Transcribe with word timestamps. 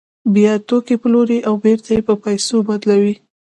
بیا 0.33 0.53
توکي 0.67 0.95
پلوري 1.01 1.39
او 1.47 1.53
بېرته 1.63 1.89
یې 1.95 2.01
په 2.07 2.13
پیسو 2.23 2.57
بدلوي 2.67 3.15